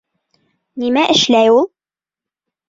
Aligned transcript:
Нимә 0.83 1.03
эшләй 1.17 1.53
ул? 1.59 1.63